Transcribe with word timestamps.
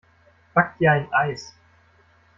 Back 0.55 0.79
dir 0.79 0.89
ein 0.93 1.13
Eis! 1.13 1.53